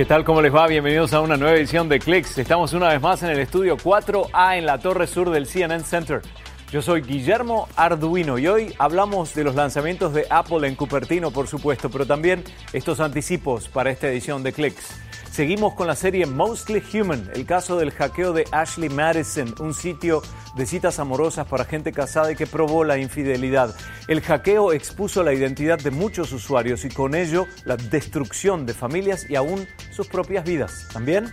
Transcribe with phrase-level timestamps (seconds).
[0.00, 0.24] ¿Qué tal?
[0.24, 0.66] ¿Cómo les va?
[0.66, 2.38] Bienvenidos a una nueva edición de Clicks.
[2.38, 6.22] Estamos una vez más en el estudio 4A en la torre sur del CNN Center.
[6.72, 11.48] Yo soy Guillermo Arduino y hoy hablamos de los lanzamientos de Apple en Cupertino, por
[11.48, 15.09] supuesto, pero también estos anticipos para esta edición de Clicks.
[15.30, 20.22] Seguimos con la serie Mostly Human, el caso del hackeo de Ashley Madison, un sitio
[20.56, 23.72] de citas amorosas para gente casada y que probó la infidelidad.
[24.08, 29.30] El hackeo expuso la identidad de muchos usuarios y con ello la destrucción de familias
[29.30, 30.88] y aún sus propias vidas.
[30.92, 31.32] También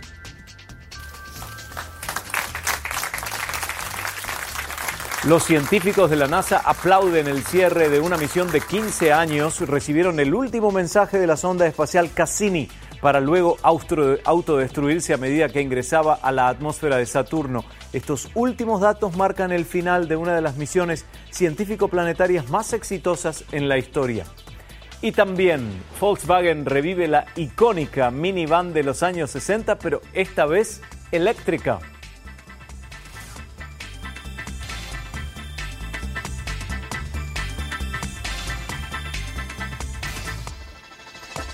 [5.24, 9.60] Los científicos de la NASA aplauden el cierre de una misión de 15 años.
[9.60, 12.68] Recibieron el último mensaje de la sonda espacial Cassini
[13.00, 17.64] para luego autodestruirse a medida que ingresaba a la atmósfera de Saturno.
[17.92, 23.68] Estos últimos datos marcan el final de una de las misiones científico-planetarias más exitosas en
[23.68, 24.24] la historia.
[25.00, 25.68] Y también
[26.00, 31.78] Volkswagen revive la icónica minivan de los años 60, pero esta vez eléctrica.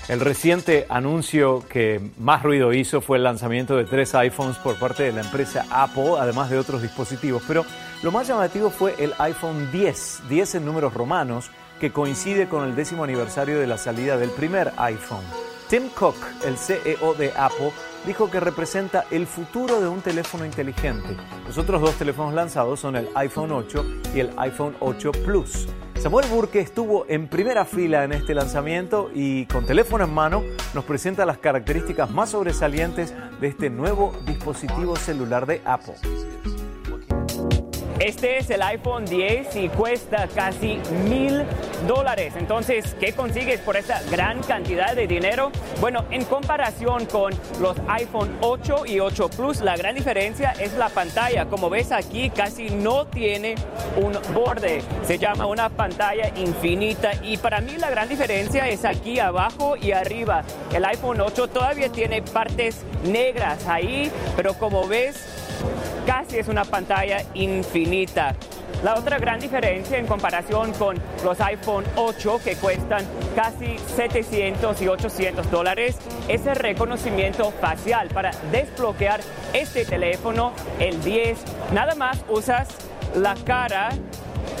[0.07, 5.01] El reciente anuncio que más ruido hizo fue el lanzamiento de tres iPhones por parte
[5.01, 7.41] de la empresa Apple, además de otros dispositivos.
[7.47, 7.65] Pero
[8.03, 12.75] lo más llamativo fue el iPhone 10, 10 en números romanos, que coincide con el
[12.75, 15.23] décimo aniversario de la salida del primer iPhone.
[15.69, 17.71] Tim Cook, el CEO de Apple,
[18.05, 21.17] dijo que representa el futuro de un teléfono inteligente.
[21.47, 25.67] Los otros dos teléfonos lanzados son el iPhone 8 y el iPhone 8 Plus.
[25.99, 30.43] Samuel Burke estuvo en primera fila en este lanzamiento y con teléfono en mano
[30.75, 35.95] nos presenta las características más sobresalientes de este nuevo dispositivo celular de Apple.
[38.05, 41.43] Este es el iPhone 10 y cuesta casi mil
[41.87, 42.35] dólares.
[42.37, 45.51] Entonces, ¿qué consigues por esta gran cantidad de dinero?
[45.81, 50.89] Bueno, en comparación con los iPhone 8 y 8 Plus, la gran diferencia es la
[50.89, 51.47] pantalla.
[51.47, 53.55] Como ves aquí, casi no tiene
[53.97, 54.83] un borde.
[55.03, 59.93] Se llama una pantalla infinita y para mí la gran diferencia es aquí abajo y
[59.93, 60.43] arriba.
[60.71, 65.15] El iPhone 8 todavía tiene partes negras ahí, pero como ves,
[66.15, 68.33] casi es una pantalla infinita.
[68.85, 73.03] La otra gran diferencia en comparación con los iPhone 8 que cuestan
[73.35, 75.97] casi 700 y 800 dólares
[76.29, 78.07] es el reconocimiento facial.
[78.13, 79.19] Para desbloquear
[79.51, 81.37] este teléfono, el 10,
[81.73, 82.69] nada más usas
[83.13, 83.89] la cara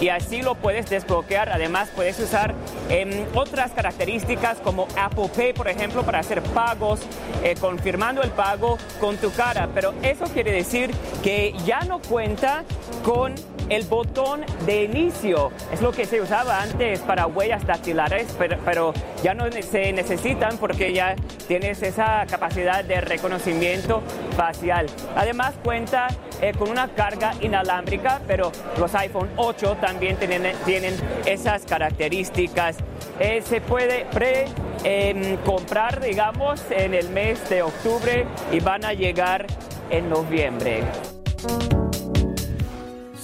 [0.01, 1.49] y así lo puedes desbloquear.
[1.49, 2.53] Además, puedes usar
[2.89, 6.99] em, otras características como Apple Pay, por ejemplo, para hacer pagos,
[7.43, 9.69] eh, confirmando el pago con tu cara.
[9.73, 10.91] Pero eso quiere decir
[11.23, 12.63] que ya no cuenta
[13.03, 13.35] con
[13.69, 15.51] el botón de inicio.
[15.71, 18.93] Es lo que se usaba antes para huellas dactilares, pero,
[19.23, 21.15] ya no se necesitan porque ya
[21.47, 24.01] tienes esa capacidad de reconocimiento
[24.35, 24.87] facial.
[25.15, 26.07] Además cuenta
[26.41, 30.95] eh, con una carga inalámbrica, pero los iPhone 8 también tienen,
[31.25, 32.77] esas características.
[33.19, 34.45] Eh, se puede pre
[34.83, 39.47] em, comprar, digamos, en el mes de octubre y van a llegar
[39.89, 40.83] en noviembre.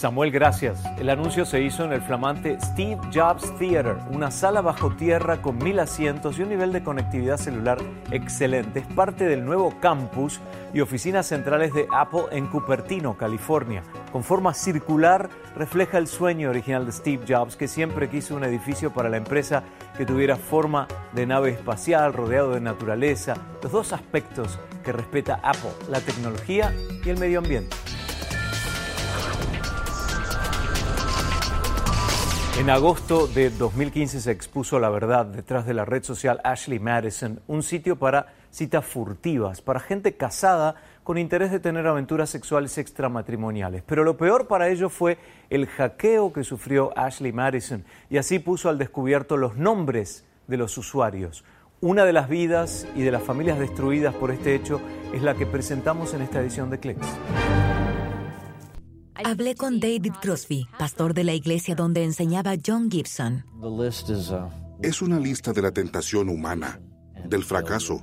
[0.02, 0.84] Samuel, gracias.
[0.98, 5.60] El anuncio se hizo en el flamante Steve Jobs Theater, una sala bajo tierra con
[5.60, 7.78] mil asientos y un nivel de conectividad celular
[8.10, 8.80] excelente.
[8.80, 10.40] Es parte del nuevo campus
[10.74, 13.84] y oficinas centrales de Apple en Cupertino, California.
[14.12, 18.92] Con forma circular, refleja el sueño original de Steve Jobs, que siempre quiso un edificio
[18.92, 19.62] para la empresa
[19.96, 25.70] que tuviera forma de nave espacial, rodeado de naturaleza, los dos aspectos que respeta Apple,
[25.92, 26.74] la tecnología
[27.06, 27.78] y el medio ambiente.
[32.60, 37.40] En agosto de 2015 se expuso la verdad detrás de la red social Ashley Madison,
[37.48, 43.84] un sitio para citas furtivas, para gente casada con interés de tener aventuras sexuales extramatrimoniales.
[43.88, 45.18] Pero lo peor para ello fue
[45.50, 50.78] el hackeo que sufrió Ashley Madison y así puso al descubierto los nombres de los
[50.78, 51.44] usuarios.
[51.80, 54.80] Una de las vidas y de las familias destruidas por este hecho
[55.14, 57.08] es la que presentamos en esta edición de Clicks.
[59.16, 63.46] Hablé con David Crosby, pastor de la iglesia donde enseñaba John Gibson.
[64.82, 66.80] Es una lista de la tentación humana,
[67.28, 68.02] del fracaso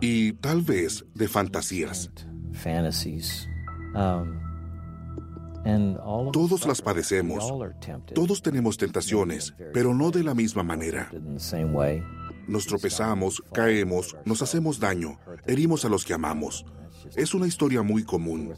[0.00, 2.10] y tal vez de fantasías.
[6.32, 7.52] Todos las padecemos,
[8.14, 11.10] todos tenemos tentaciones, pero no de la misma manera.
[12.46, 16.64] Nos tropezamos, caemos, nos hacemos daño, herimos a los que amamos.
[17.14, 18.54] Es una historia muy común.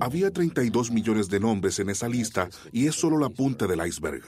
[0.00, 4.22] Había 32 millones de nombres en esa lista y es solo la punta del iceberg.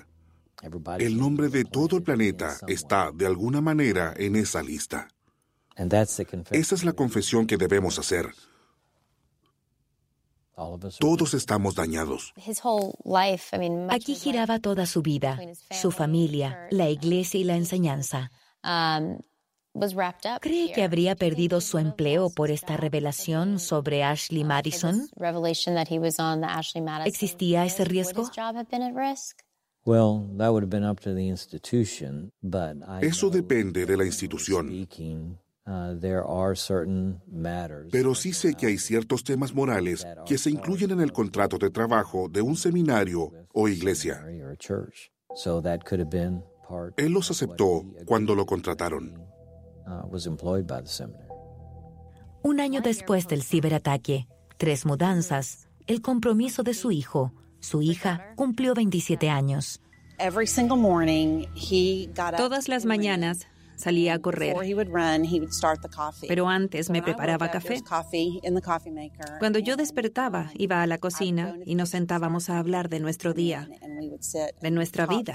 [0.99, 5.09] El nombre de todo el planeta está, de alguna manera, en esa lista.
[6.51, 8.33] Esa es la confesión que debemos hacer.
[11.01, 12.35] Todos estamos dañados.
[13.89, 15.41] Aquí giraba toda su vida,
[15.71, 18.31] su familia, la iglesia y la enseñanza.
[20.41, 25.09] ¿Cree que habría perdido su empleo por esta revelación sobre Ashley Madison?
[27.07, 28.31] ¿Existía ese riesgo?
[33.01, 34.87] Eso depende de la institución.
[35.65, 35.97] Uh,
[37.91, 41.71] Pero sí sé que hay ciertos temas morales que se incluyen en el contrato de
[41.71, 44.25] trabajo de un seminario o iglesia.
[46.97, 49.32] Él los aceptó cuando lo contrataron.
[49.87, 50.09] Uh,
[52.43, 54.27] un año después del ciberataque,
[54.57, 59.81] tres mudanzas, el compromiso de su hijo, su hija cumplió 27 años.
[62.37, 63.49] Todas las mañanas
[63.83, 64.55] salía a correr.
[66.29, 67.83] Pero antes me preparaba café.
[69.39, 73.69] Cuando yo despertaba, iba a la cocina y nos sentábamos a hablar de nuestro día,
[74.61, 75.35] de nuestra vida.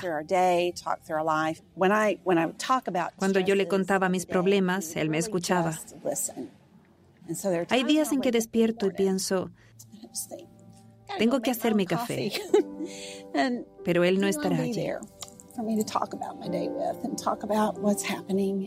[3.18, 5.78] Cuando yo le contaba mis problemas, él me escuchaba.
[7.70, 9.52] Hay días en que despierto y pienso,
[11.18, 12.32] tengo que hacer mi café,
[13.84, 14.92] pero él no estará allí.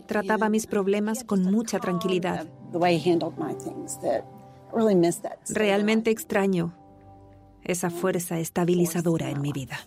[0.05, 2.47] Trataba mis problemas con mucha tranquilidad.
[5.49, 6.73] Realmente extraño
[7.63, 9.77] esa fuerza estabilizadora en mi vida.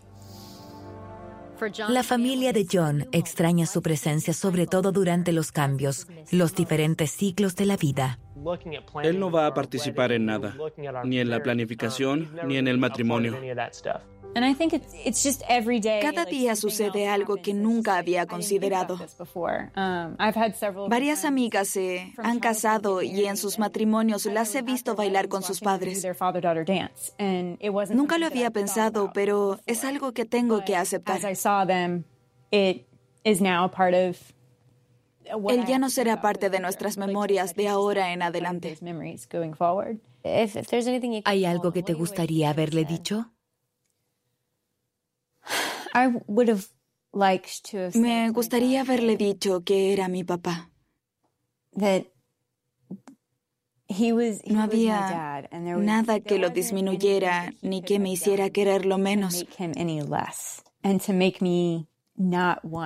[1.89, 7.55] La familia de John extraña su presencia sobre todo durante los cambios, los diferentes ciclos
[7.55, 8.19] de la vida.
[9.03, 10.55] Él no va a participar en nada,
[11.05, 13.37] ni en la planificación, ni en el matrimonio.
[16.01, 18.99] Cada día sucede algo que nunca había considerado.
[19.77, 20.17] Um,
[20.89, 25.61] Varias amigas se han casado y en sus matrimonios las he visto bailar con sus
[25.61, 26.07] padres.
[27.91, 31.21] Nunca lo había pensado, pero es algo que tengo que aceptar.
[35.49, 38.77] Él ya no será parte de nuestras memorias de ahora en adelante.
[41.25, 43.34] ¿Hay algo que te gustaría haberle dicho?
[47.94, 50.70] Me gustaría haberle dicho que era mi papá.
[54.46, 59.46] No había nada que lo disminuyera ni que me hiciera quererlo menos.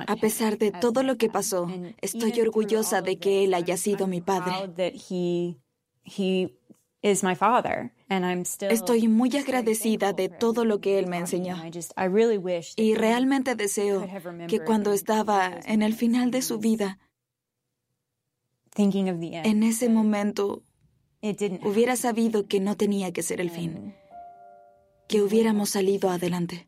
[0.07, 1.67] A pesar de todo lo que pasó,
[2.01, 4.53] estoy orgullosa de que él haya sido mi padre.
[7.01, 11.55] Estoy muy agradecida de todo lo que él me enseñó.
[12.75, 14.07] Y realmente deseo
[14.47, 16.99] que cuando estaba en el final de su vida,
[18.75, 20.63] en ese momento,
[21.63, 23.95] hubiera sabido que no tenía que ser el fin,
[25.07, 26.67] que hubiéramos salido adelante.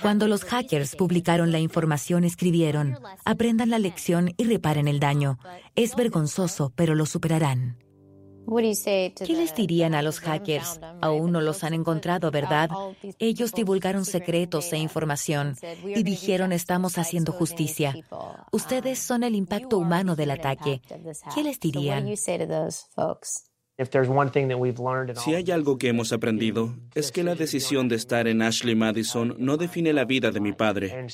[0.00, 5.38] Cuando los hackers publicaron la información, escribieron, aprendan la lección y reparen el daño.
[5.74, 7.76] Es vergonzoso, pero lo superarán.
[8.46, 10.80] ¿Qué les dirían a los hackers?
[11.00, 12.70] Aún no los han encontrado, ¿verdad?
[13.18, 17.94] Ellos divulgaron secretos e información y dijeron estamos haciendo justicia.
[18.52, 20.80] Ustedes son el impacto humano del ataque.
[21.34, 22.06] ¿Qué les dirían?
[23.78, 29.34] Si hay algo que hemos aprendido, es que la decisión de estar en Ashley Madison
[29.38, 31.06] no define la vida de mi padre.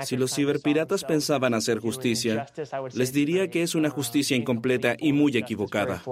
[0.00, 2.46] Si los ciberpiratas pensaban hacer justicia,
[2.94, 6.02] les diría que es una justicia incompleta y muy equivocada.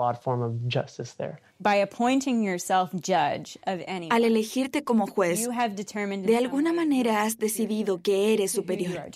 [4.10, 9.10] Al elegirte como juez, de alguna manera has decidido que eres superior.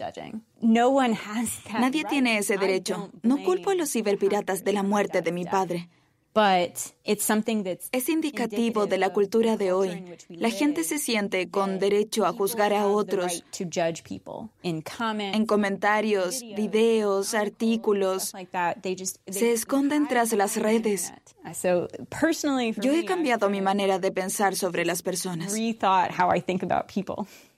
[1.79, 3.11] Nadie tiene ese derecho.
[3.23, 5.91] No culpo a los ciberpiratas de la muerte de mi padre.
[7.90, 10.04] Es indicativo de la cultura de hoy.
[10.28, 13.45] La gente se siente con derecho a juzgar a otros
[14.62, 18.33] en comentarios, videos, artículos.
[19.26, 21.12] Se esconden tras las redes.
[22.80, 25.52] Yo he cambiado mi manera de pensar sobre las personas.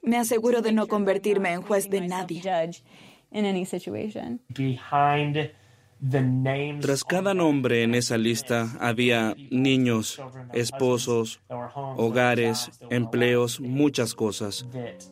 [0.03, 2.43] Me aseguro de no convertirme en juez de nadie.
[6.81, 10.21] Tras cada nombre en esa lista había niños,
[10.53, 11.41] esposos,
[11.97, 14.67] hogares, empleos, muchas cosas.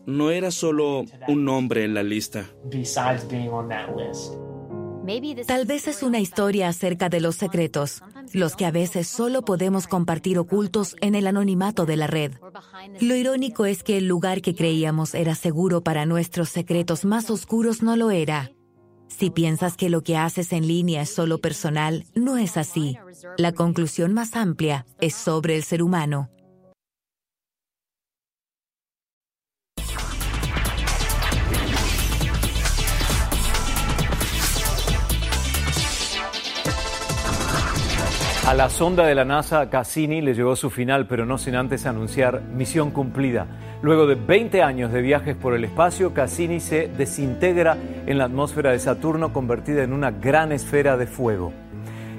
[0.06, 2.46] No era solo un nombre en la lista.
[5.46, 8.02] Tal vez es una historia acerca de los secretos,
[8.34, 12.32] los que a veces solo podemos compartir ocultos en el anonimato de la red.
[13.00, 17.82] Lo irónico es que el lugar que creíamos era seguro para nuestros secretos más oscuros
[17.82, 18.52] no lo era.
[19.08, 22.96] Si piensas que lo que haces en línea es solo personal, no es así.
[23.36, 26.30] La conclusión más amplia es sobre el ser humano.
[38.48, 41.84] A la sonda de la NASA Cassini le llegó su final, pero no sin antes
[41.84, 43.46] anunciar misión cumplida.
[43.80, 48.72] Luego de 20 años de viajes por el espacio, Cassini se desintegra en la atmósfera
[48.72, 51.52] de Saturno, convertida en una gran esfera de fuego.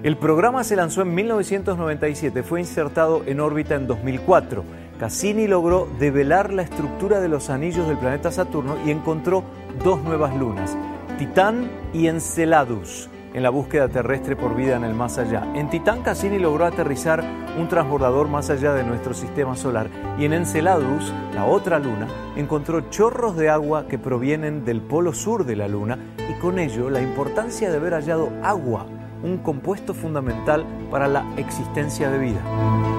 [0.02, 4.64] El programa se lanzó en 1997, fue insertado en órbita en 2004.
[5.00, 9.44] Cassini logró develar la estructura de los anillos del planeta Saturno y encontró
[9.84, 10.78] dos nuevas lunas,
[11.18, 15.48] Titán y Enceladus en la búsqueda terrestre por vida en el más allá.
[15.56, 17.24] En Titán Cassini logró aterrizar
[17.58, 22.90] un transbordador más allá de nuestro sistema solar y en Enceladus, la otra luna, encontró
[22.90, 25.98] chorros de agua que provienen del polo sur de la luna
[26.30, 28.86] y con ello la importancia de haber hallado agua,
[29.24, 32.99] un compuesto fundamental para la existencia de vida.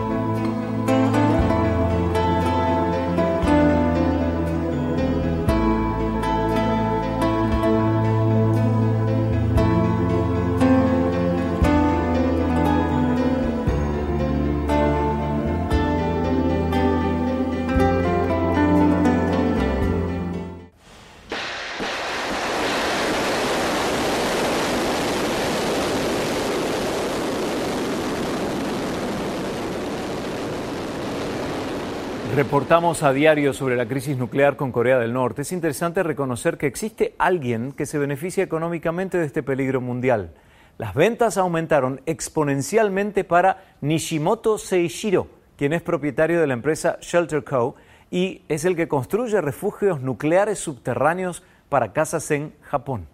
[32.35, 35.43] Reportamos a diario sobre la crisis nuclear con Corea del Norte.
[35.43, 40.33] Es interesante reconocer que existe alguien que se beneficia económicamente de este peligro mundial.
[40.79, 47.75] Las ventas aumentaron exponencialmente para Nishimoto Seishiro, quien es propietario de la empresa Shelter Co.
[48.13, 53.09] y es el que construye refugios nucleares subterráneos para casas en Japón.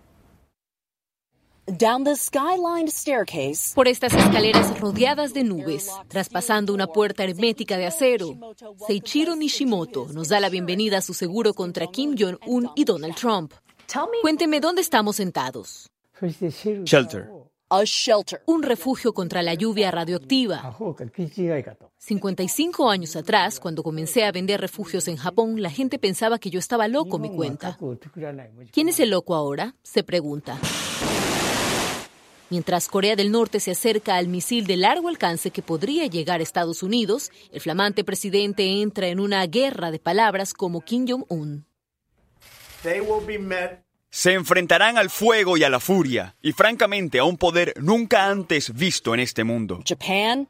[3.74, 8.38] Por estas escaleras rodeadas de nubes, traspasando una puerta hermética de acero,
[8.86, 13.52] Seichiro Nishimoto nos da la bienvenida a su seguro contra Kim Jong-un y Donald Trump.
[14.22, 15.90] Cuénteme dónde estamos sentados.
[16.84, 17.30] Shelter.
[18.46, 20.76] Un refugio contra la lluvia radioactiva.
[21.98, 26.60] 55 años atrás, cuando comencé a vender refugios en Japón, la gente pensaba que yo
[26.60, 27.76] estaba loco, me cuenta.
[28.70, 29.74] ¿Quién es el loco ahora?
[29.82, 30.60] Se pregunta.
[32.48, 36.42] Mientras Corea del Norte se acerca al misil de largo alcance que podría llegar a
[36.42, 41.66] Estados Unidos, el flamante presidente entra en una guerra de palabras como Kim Jong-un.
[44.10, 48.72] Se enfrentarán al fuego y a la furia, y francamente a un poder nunca antes
[48.72, 49.80] visto en este mundo.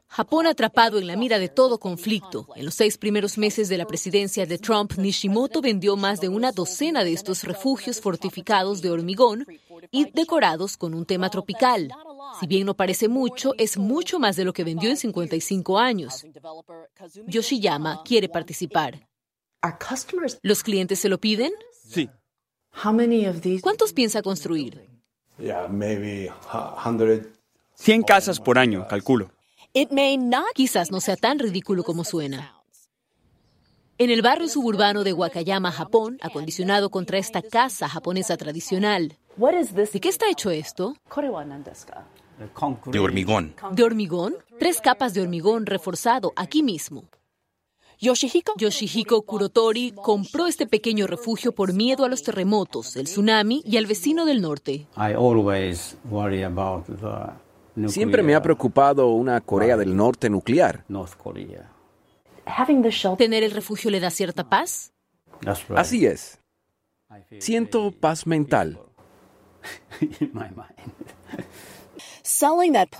[0.07, 2.47] Japón atrapado en la mira de todo conflicto.
[2.55, 6.51] En los seis primeros meses de la presidencia de Trump, Nishimoto vendió más de una
[6.51, 9.45] docena de estos refugios fortificados de hormigón
[9.91, 11.91] y decorados con un tema tropical.
[12.39, 16.25] Si bien no parece mucho, es mucho más de lo que vendió en 55 años.
[17.25, 19.07] Yoshiyama quiere participar.
[20.41, 21.51] ¿Los clientes se lo piden?
[21.83, 22.09] Sí.
[23.61, 24.87] ¿Cuántos piensa construir?
[27.75, 29.31] 100 casas por año, calculo.
[30.53, 32.53] Quizás no sea tan ridículo como suena.
[33.99, 39.17] En el barrio suburbano de Wakayama, Japón, acondicionado contra esta casa japonesa tradicional.
[39.35, 40.95] ¿De qué está hecho esto?
[42.85, 43.55] De hormigón.
[43.71, 44.35] ¿De hormigón?
[44.59, 47.05] Tres capas de hormigón reforzado aquí mismo.
[47.99, 48.53] Yoshihiko?
[48.57, 53.87] Yoshihiko Kurotori compró este pequeño refugio por miedo a los terremotos, el tsunami y al
[53.87, 54.87] vecino del norte.
[57.87, 60.83] Siempre me ha preocupado una Corea del Norte nuclear.
[63.17, 64.93] ¿Tener el refugio le da cierta paz?
[65.75, 66.39] Así es.
[67.39, 68.79] Siento paz mental.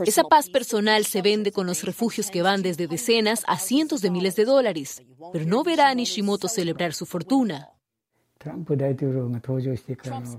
[0.05, 4.09] Esa paz personal se vende con los refugios que van desde decenas a cientos de
[4.09, 5.03] miles de dólares,
[5.33, 7.69] pero no verá a Nishimoto celebrar su fortuna.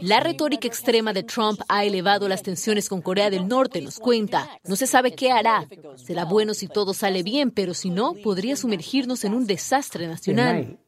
[0.00, 4.49] La retórica extrema de Trump ha elevado las tensiones con Corea del Norte, nos cuenta.
[4.64, 5.68] No se sabe qué hará.
[5.97, 10.78] Será bueno si todo sale bien, pero si no, podría sumergirnos en un desastre nacional.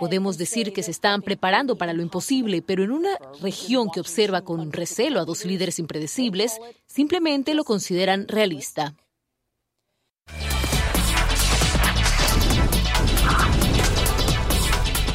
[0.00, 4.42] Podemos decir que se están preparando para lo imposible, pero en una región que observa
[4.42, 8.94] con recelo a dos líderes impredecibles, simplemente lo consideran realista.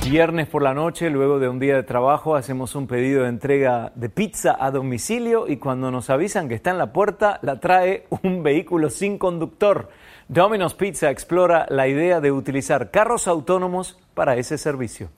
[0.09, 3.91] Viernes por la noche, luego de un día de trabajo, hacemos un pedido de entrega
[3.95, 8.07] de pizza a domicilio y cuando nos avisan que está en la puerta, la trae
[8.23, 9.89] un vehículo sin conductor.
[10.29, 15.09] Domino's Pizza explora la idea de utilizar carros autónomos para ese servicio.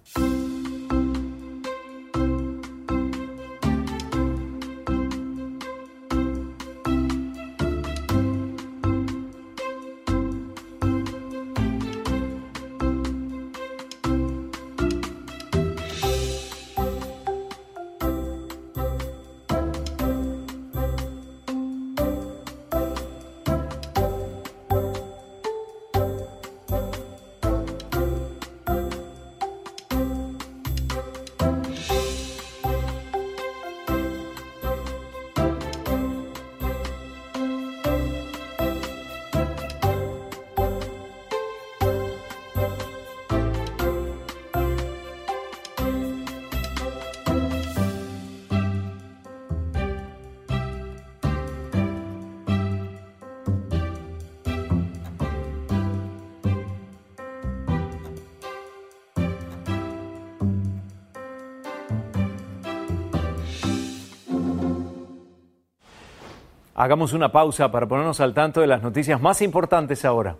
[66.81, 70.37] Hagamos una pausa para ponernos al tanto de las noticias más importantes ahora.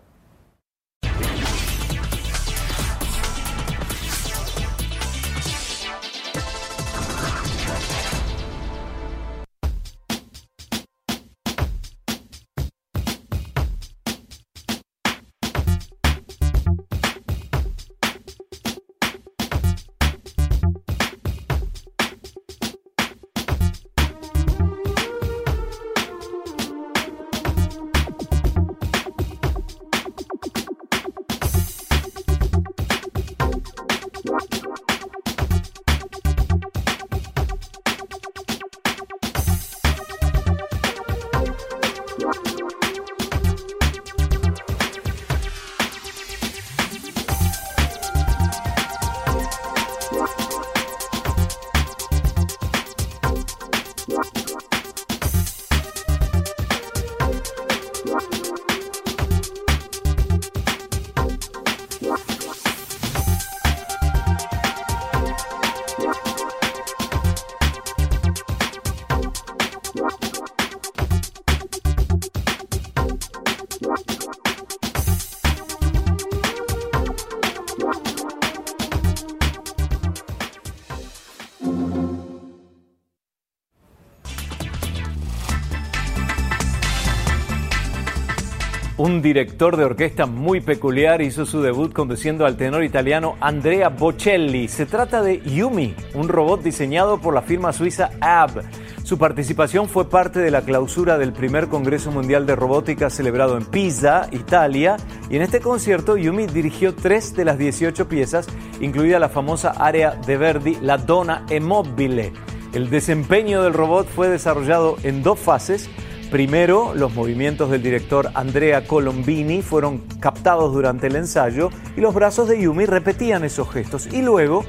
[89.20, 94.70] Un director de orquesta muy peculiar hizo su debut conduciendo al tenor italiano Andrea Bocelli.
[94.70, 98.62] Se trata de Yumi, un robot diseñado por la firma suiza AB.
[99.04, 103.66] Su participación fue parte de la clausura del primer Congreso Mundial de Robótica celebrado en
[103.66, 104.96] Pisa, Italia,
[105.30, 108.48] y en este concierto Yumi dirigió tres de las 18 piezas,
[108.80, 112.32] incluida la famosa área de Verdi, La Donna e Mobile.
[112.72, 115.90] El desempeño del robot fue desarrollado en dos fases,
[116.32, 122.48] Primero, los movimientos del director Andrea Colombini fueron captados durante el ensayo y los brazos
[122.48, 124.06] de Yumi repetían esos gestos.
[124.14, 124.64] Y luego,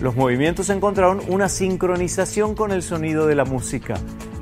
[0.00, 3.94] los movimientos encontraron una sincronización con el sonido de la música.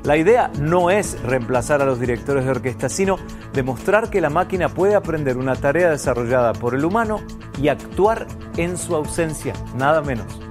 [0.03, 3.17] La idea no es reemplazar a los directores de orquesta, sino
[3.53, 7.21] demostrar que la máquina puede aprender una tarea desarrollada por el humano
[7.61, 10.42] y actuar en su ausencia, nada menos.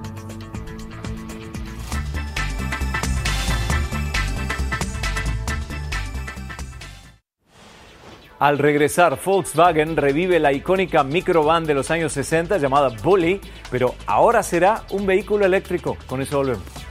[8.43, 13.39] Al regresar, Volkswagen revive la icónica microvan de los años 60 llamada Bully,
[13.71, 15.95] pero ahora será un vehículo eléctrico.
[16.07, 16.82] Con eso volvemos.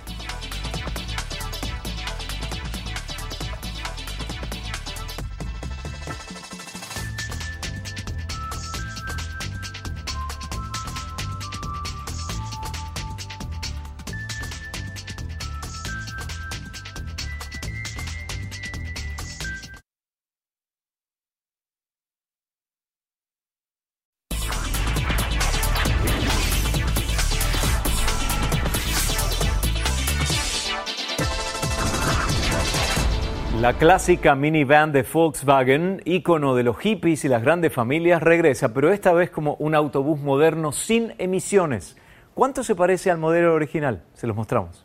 [33.62, 38.92] La clásica minivan de Volkswagen, ícono de los hippies y las grandes familias, regresa, pero
[38.92, 41.96] esta vez como un autobús moderno sin emisiones.
[42.35, 44.03] ¿Cuánto se parece al modelo original?
[44.14, 44.85] Se los mostramos.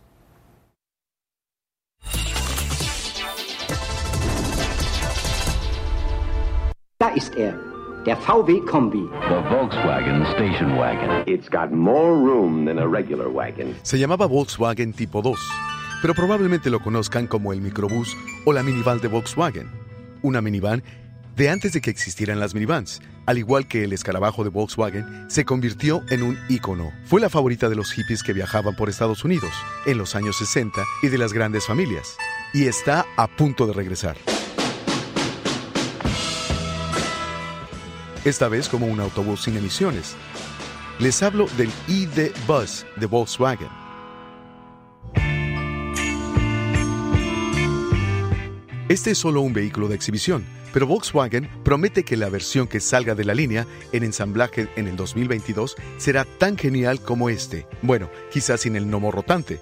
[7.00, 7.56] Da ist er,
[8.06, 9.10] der VW Kombi.
[9.28, 11.24] The Volkswagen Station Wagon.
[11.26, 13.76] It's got more room than a regular wagon.
[13.82, 15.36] Se llamaba Volkswagen Tipo 2
[16.02, 19.70] pero probablemente lo conozcan como el microbús o la minivan de Volkswagen.
[20.22, 20.84] Una minivan
[21.36, 25.46] de antes de que existieran las minivans, al igual que el escarabajo de Volkswagen, se
[25.46, 26.92] convirtió en un ícono.
[27.06, 29.52] Fue la favorita de los hippies que viajaban por Estados Unidos
[29.86, 32.18] en los años 60 y de las grandes familias,
[32.54, 34.18] y está a punto de regresar.
[38.26, 40.16] Esta vez como un autobús sin emisiones.
[41.00, 43.87] Les hablo del ID Bus de Volkswagen
[48.90, 53.16] Este es solo un vehículo de exhibición, pero Volkswagen promete que la versión que salga
[53.16, 57.68] de la línea en ensamblaje en el 2022 será tan genial como este.
[57.82, 59.60] Bueno, quizás sin el gnomo rotante.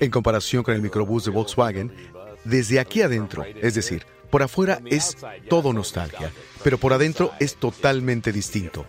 [0.00, 1.92] En comparación con el microbús de Volkswagen,
[2.44, 5.18] desde aquí adentro, es decir, por afuera es
[5.50, 6.32] todo nostalgia,
[6.64, 8.86] pero por adentro es totalmente distinto.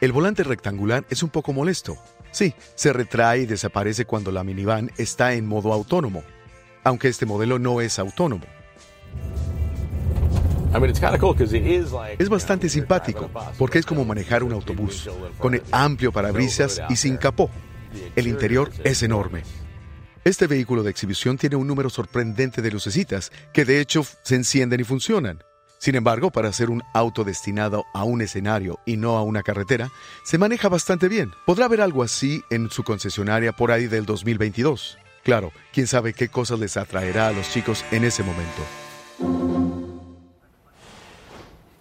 [0.00, 1.96] El volante rectangular es un poco molesto.
[2.32, 6.24] Sí, se retrae y desaparece cuando la minivan está en modo autónomo
[6.84, 8.44] aunque este modelo no es autónomo.
[12.18, 17.16] Es bastante simpático porque es como manejar un autobús, con el amplio parabrisas y sin
[17.16, 17.48] capó.
[18.16, 19.42] El interior es enorme.
[20.24, 24.80] Este vehículo de exhibición tiene un número sorprendente de lucecitas que de hecho se encienden
[24.80, 25.44] y funcionan.
[25.78, 29.90] Sin embargo, para ser un auto destinado a un escenario y no a una carretera,
[30.24, 31.30] se maneja bastante bien.
[31.44, 34.96] Podrá ver algo así en su concesionaria por ahí del 2022.
[35.24, 38.62] Claro, quién sabe qué cosas les atraerá a los chicos en ese momento.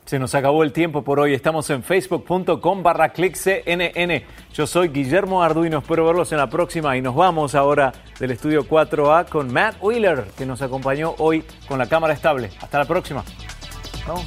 [0.06, 1.34] Se nos acabó el tiempo por hoy.
[1.34, 4.26] Estamos en facebook.com barra CNN.
[4.54, 5.80] Yo soy Guillermo Arduino.
[5.80, 6.96] Espero verlos en la próxima.
[6.96, 11.80] Y nos vamos ahora del estudio 4A con Matt Wheeler, que nos acompañó hoy con
[11.80, 12.50] la cámara estable.
[12.62, 13.24] Hasta la próxima.
[14.08, 14.26] Vamos,